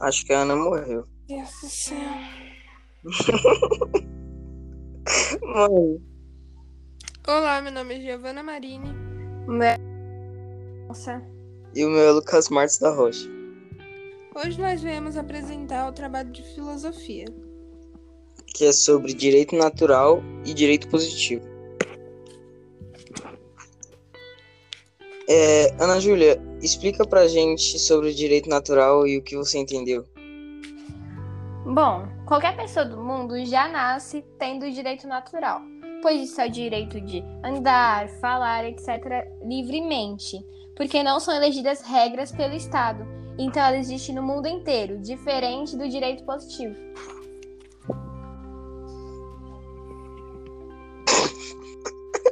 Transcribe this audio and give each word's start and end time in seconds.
Acho 0.00 0.24
que 0.24 0.32
a 0.32 0.40
Ana 0.40 0.56
morreu. 0.56 1.04
Deus 1.28 1.50
do 1.62 1.68
céu. 1.68 1.98
Mãe. 5.42 6.02
Olá, 7.28 7.60
meu 7.60 7.70
nome 7.70 7.98
é 7.98 8.00
Giovana 8.00 8.42
Marini. 8.42 8.94
Nossa. 10.88 11.22
E 11.74 11.84
o 11.84 11.90
meu 11.90 12.00
é 12.00 12.10
Lucas 12.12 12.48
Martins 12.48 12.78
da 12.78 12.90
Rocha. 12.90 13.28
Hoje 14.34 14.58
nós 14.58 14.82
viemos 14.82 15.18
apresentar 15.18 15.90
o 15.90 15.92
trabalho 15.92 16.32
de 16.32 16.42
filosofia. 16.54 17.26
Que 18.46 18.64
é 18.64 18.72
sobre 18.72 19.12
direito 19.12 19.54
natural 19.54 20.22
e 20.46 20.54
direito 20.54 20.88
positivo. 20.88 21.44
É, 25.32 25.72
Ana 25.78 26.00
Júlia, 26.00 26.42
explica 26.60 27.06
pra 27.06 27.28
gente 27.28 27.78
sobre 27.78 28.08
o 28.08 28.12
direito 28.12 28.48
natural 28.48 29.06
e 29.06 29.16
o 29.16 29.22
que 29.22 29.36
você 29.36 29.58
entendeu. 29.58 30.04
Bom, 31.64 32.08
qualquer 32.26 32.56
pessoa 32.56 32.84
do 32.84 33.00
mundo 33.00 33.38
já 33.46 33.68
nasce 33.68 34.24
tendo 34.40 34.68
direito 34.72 35.06
natural, 35.06 35.62
pois 36.02 36.20
isso 36.20 36.40
é 36.40 36.48
o 36.48 36.50
direito 36.50 37.00
de 37.00 37.22
andar, 37.44 38.08
falar, 38.20 38.64
etc., 38.64 38.88
livremente, 39.40 40.44
porque 40.74 41.00
não 41.00 41.20
são 41.20 41.32
elegidas 41.32 41.80
regras 41.80 42.32
pelo 42.32 42.56
Estado, 42.56 43.06
então 43.38 43.62
ela 43.62 43.78
existe 43.78 44.12
no 44.12 44.24
mundo 44.24 44.48
inteiro, 44.48 44.98
diferente 44.98 45.76
do 45.76 45.88
direito 45.88 46.24
positivo. 46.24 46.74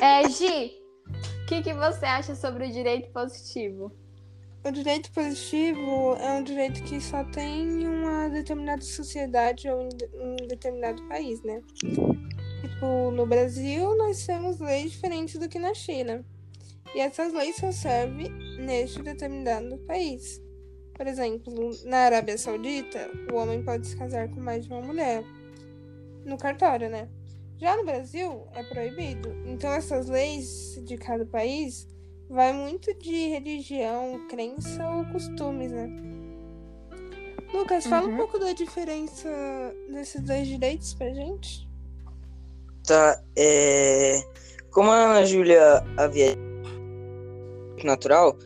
É, 0.00 0.28
Gi, 0.28 0.79
que, 1.50 1.62
que 1.62 1.74
você 1.74 2.06
acha 2.06 2.36
sobre 2.36 2.64
o 2.64 2.70
direito 2.70 3.10
positivo? 3.10 3.90
O 4.64 4.70
direito 4.70 5.10
positivo 5.10 6.14
é 6.20 6.34
um 6.34 6.44
direito 6.44 6.80
que 6.84 7.00
só 7.00 7.24
tem 7.24 7.88
uma 7.88 8.28
determinada 8.28 8.82
sociedade 8.82 9.68
ou 9.68 9.88
um 10.14 10.36
determinado 10.46 11.02
país, 11.08 11.42
né? 11.42 11.60
Tipo, 11.74 13.10
no 13.10 13.26
Brasil 13.26 13.96
nós 13.96 14.24
temos 14.24 14.60
leis 14.60 14.92
diferentes 14.92 15.40
do 15.40 15.48
que 15.48 15.58
na 15.58 15.74
China. 15.74 16.24
E 16.94 17.00
essas 17.00 17.32
leis 17.32 17.56
só 17.56 17.72
servem 17.72 18.30
neste 18.60 19.02
determinado 19.02 19.76
país. 19.78 20.40
Por 20.94 21.08
exemplo, 21.08 21.70
na 21.84 21.96
Arábia 21.96 22.38
Saudita, 22.38 23.10
o 23.32 23.34
homem 23.34 23.60
pode 23.64 23.88
se 23.88 23.96
casar 23.96 24.28
com 24.28 24.40
mais 24.40 24.66
de 24.66 24.72
uma 24.72 24.82
mulher. 24.82 25.24
No 26.24 26.38
cartório, 26.38 26.88
né? 26.88 27.08
Já 27.60 27.76
no 27.76 27.84
Brasil, 27.84 28.46
é 28.54 28.62
proibido. 28.62 29.34
Então, 29.46 29.70
essas 29.72 30.08
leis 30.08 30.80
de 30.84 30.96
cada 30.96 31.26
país 31.26 31.86
vai 32.28 32.52
muito 32.52 32.94
de 32.94 33.28
religião, 33.28 34.26
crença 34.28 34.88
ou 34.88 35.04
costumes, 35.06 35.70
né? 35.70 35.88
Lucas, 37.52 37.84
fala 37.86 38.06
Uhum. 38.06 38.14
um 38.14 38.16
pouco 38.16 38.38
da 38.38 38.52
diferença 38.52 39.28
desses 39.92 40.22
dois 40.22 40.46
direitos 40.46 40.94
pra 40.94 41.12
gente. 41.12 41.68
Tá, 42.86 43.20
é... 43.36 44.22
Como 44.70 44.90
a 44.90 44.94
Ana 44.96 45.26
Júlia 45.26 45.84
havia 45.96 46.36
dito, 46.36 47.84
natural, 47.84 48.38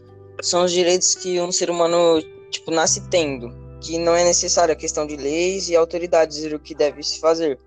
são 0.42 0.64
os 0.64 0.72
direitos 0.72 1.14
que 1.14 1.38
um 1.40 1.52
ser 1.52 1.70
humano, 1.70 2.20
tipo, 2.50 2.70
nasce 2.70 3.06
tendo, 3.10 3.52
que 3.80 3.98
não 3.98 4.14
é 4.16 4.24
necessária 4.24 4.72
a 4.72 4.76
questão 4.76 5.06
de 5.06 5.16
leis 5.16 5.68
e 5.68 5.76
autoridades 5.76 6.42
o 6.50 6.58
que 6.58 6.74
deve 6.74 7.02
se 7.02 7.20
fazer. 7.20 7.58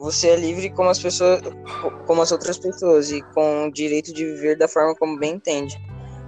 Você 0.00 0.28
é 0.28 0.36
livre 0.36 0.70
como 0.70 0.88
as 0.88 0.98
pessoas, 0.98 1.42
como 2.06 2.22
as 2.22 2.32
outras 2.32 2.56
pessoas 2.56 3.10
e 3.10 3.20
com 3.34 3.66
o 3.66 3.70
direito 3.70 4.14
de 4.14 4.24
viver 4.24 4.56
da 4.56 4.66
forma 4.66 4.94
como 4.96 5.18
bem 5.18 5.34
entende. 5.34 5.76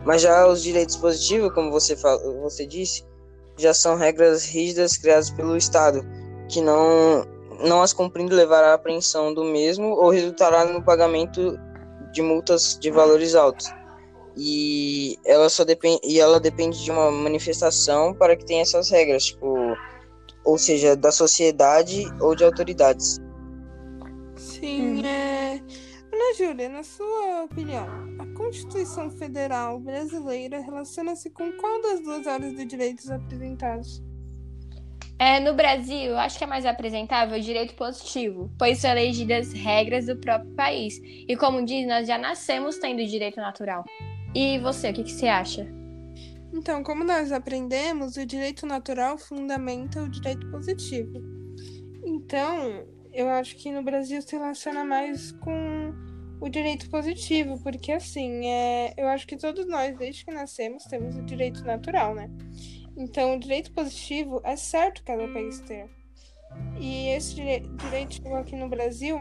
Mas 0.05 0.21
já 0.21 0.47
os 0.47 0.62
direitos 0.62 0.97
positivos, 0.97 1.55
como 1.55 1.71
você 1.71 1.97
fala, 1.97 2.21
você 2.43 2.66
disse, 2.66 3.03
já 3.56 3.72
são 3.72 3.97
regras 3.97 4.44
rígidas 4.44 4.99
criadas 4.99 5.31
pelo 5.31 5.56
Estado, 5.56 6.06
que 6.50 6.60
não 6.60 7.27
não 7.65 7.81
as 7.81 7.93
cumprindo 7.93 8.34
levará 8.34 8.72
à 8.72 8.75
apreensão 8.75 9.33
do 9.33 9.44
mesmo 9.44 9.87
ou 9.87 10.10
resultará 10.10 10.65
no 10.66 10.83
pagamento 10.83 11.59
de 12.12 12.21
multas 12.21 12.77
de 12.78 12.91
valores 12.91 13.34
altos. 13.34 13.72
E 14.37 15.16
ela 15.25 15.49
só 15.49 15.65
depende 15.65 16.00
e 16.04 16.21
ela 16.21 16.39
depende 16.39 16.83
de 16.84 16.91
uma 16.91 17.10
manifestação 17.10 18.12
para 18.12 18.37
que 18.37 18.44
tenha 18.44 18.62
essas 18.62 18.91
regras, 18.91 19.25
tipo, 19.25 19.56
ou 20.44 20.59
seja, 20.59 20.94
da 20.94 21.10
sociedade 21.10 22.04
ou 22.21 22.34
de 22.34 22.44
autoridades. 22.44 23.19
Sim, 24.62 25.04
é. 25.04 25.60
Ana 26.12 26.34
Júlia, 26.38 26.68
na 26.68 26.84
sua 26.84 27.42
opinião, 27.42 27.84
a 28.20 28.26
Constituição 28.36 29.10
Federal 29.10 29.80
Brasileira 29.80 30.60
relaciona-se 30.60 31.30
com 31.30 31.50
qual 31.54 31.82
das 31.82 32.00
duas 32.00 32.28
áreas 32.28 32.54
de 32.54 32.64
direitos 32.64 33.10
apresentados? 33.10 34.00
É, 35.18 35.40
no 35.40 35.54
Brasil, 35.54 36.16
acho 36.16 36.38
que 36.38 36.44
é 36.44 36.46
mais 36.46 36.64
apresentável 36.64 37.36
o 37.36 37.40
direito 37.40 37.74
positivo, 37.74 38.48
pois 38.56 38.78
são 38.78 38.92
elegidas 38.92 39.52
regras 39.52 40.06
do 40.06 40.16
próprio 40.16 40.52
país. 40.52 41.00
E 41.02 41.36
como 41.36 41.64
diz, 41.64 41.84
nós 41.88 42.06
já 42.06 42.16
nascemos 42.16 42.78
tendo 42.78 43.04
direito 43.04 43.40
natural. 43.40 43.84
E 44.32 44.60
você, 44.60 44.90
o 44.90 44.92
que, 44.92 45.02
que 45.02 45.10
você 45.10 45.26
acha? 45.26 45.66
Então, 46.54 46.84
como 46.84 47.02
nós 47.02 47.32
aprendemos, 47.32 48.16
o 48.16 48.24
direito 48.24 48.64
natural 48.64 49.18
fundamenta 49.18 50.00
o 50.00 50.08
direito 50.08 50.48
positivo. 50.52 51.20
Então, 52.04 52.86
eu 53.12 53.28
acho 53.28 53.56
que 53.56 53.70
no 53.70 53.82
Brasil 53.82 54.20
se 54.22 54.36
relaciona 54.36 54.84
mais 54.84 55.32
com 55.32 55.92
o 56.40 56.48
direito 56.48 56.90
positivo, 56.90 57.58
porque 57.62 57.92
assim, 57.92 58.46
é, 58.46 58.94
eu 58.96 59.06
acho 59.08 59.26
que 59.26 59.36
todos 59.36 59.66
nós, 59.66 59.96
desde 59.96 60.24
que 60.24 60.32
nascemos, 60.32 60.84
temos 60.84 61.16
o 61.16 61.22
direito 61.22 61.64
natural, 61.64 62.14
né? 62.14 62.28
Então, 62.96 63.36
o 63.36 63.38
direito 63.38 63.72
positivo 63.72 64.40
é 64.44 64.56
certo 64.56 65.02
cada 65.04 65.26
país 65.28 65.60
ter. 65.60 65.88
E 66.78 67.08
esse 67.08 67.34
dire- 67.34 67.66
direito 67.76 68.14
chegou 68.14 68.36
aqui 68.36 68.56
no 68.56 68.68
Brasil 68.68 69.20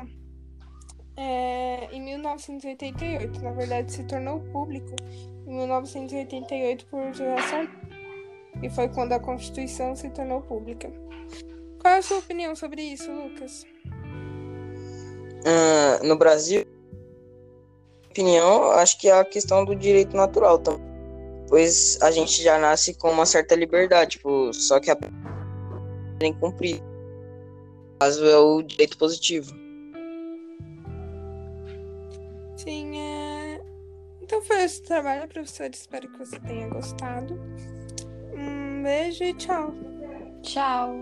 é, 1.16 1.88
em 1.92 2.02
1988. 2.02 3.42
Na 3.42 3.52
verdade, 3.52 3.92
se 3.94 4.04
tornou 4.06 4.42
público 4.52 4.96
em 5.48 5.56
1988 5.56 6.86
por 6.88 7.14
José. 7.14 7.70
E 8.62 8.70
foi 8.70 8.90
quando 8.90 9.14
a 9.14 9.20
Constituição 9.20 9.96
se 9.96 10.10
tornou 10.10 10.42
pública. 10.42 10.92
Qual 11.80 11.94
é 11.94 11.98
a 11.98 12.02
sua 12.02 12.20
opinião 12.20 12.56
sobre 12.56 12.82
isso, 12.82 13.12
Lucas? 13.12 13.66
Ah, 15.46 16.00
no 16.04 16.16
Brasil, 16.16 16.66
opinião, 18.10 18.72
acho 18.72 19.00
que 19.00 19.08
é 19.08 19.20
a 19.20 19.26
questão 19.26 19.66
do 19.66 19.76
direito 19.76 20.16
natural 20.16 20.60
também. 20.60 20.92
Pois 21.48 22.02
a 22.02 22.12
gente 22.12 22.42
já 22.42 22.58
nasce 22.58 22.94
com 22.94 23.10
uma 23.12 23.26
certa 23.26 23.56
liberdade, 23.56 24.12
tipo, 24.12 24.54
só 24.54 24.80
que 24.80 24.90
a 24.90 24.98
tem 26.20 26.34
que 26.34 26.40
cumprir. 26.40 26.82
Caso 28.00 28.26
é 28.26 28.38
o 28.38 28.62
direito 28.62 28.98
positivo. 28.98 29.52
Sim, 32.56 32.98
é... 32.98 33.62
Então 34.22 34.42
foi 34.42 34.64
esse 34.64 34.82
trabalho, 34.84 35.28
professor. 35.28 35.70
Espero 35.74 36.08
que 36.08 36.20
você 36.20 36.40
tenha 36.40 36.70
gostado. 36.70 37.40
Um 38.34 38.84
beijo 38.84 39.24
e 39.24 39.34
tchau. 39.34 39.74
Tchau. 40.44 40.96